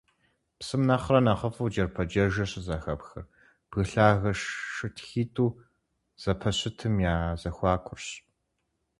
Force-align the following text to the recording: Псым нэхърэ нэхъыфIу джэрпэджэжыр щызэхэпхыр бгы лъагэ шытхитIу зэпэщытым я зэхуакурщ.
Псым 0.57 0.81
нэхърэ 0.87 1.19
нэхъыфIу 1.25 1.69
джэрпэджэжыр 1.71 2.49
щызэхэпхыр 2.51 3.25
бгы 3.69 3.81
лъагэ 3.89 4.31
шытхитIу 4.75 5.49
зэпэщытым 6.21 6.95
я 7.13 7.15
зэхуакурщ. 7.41 8.05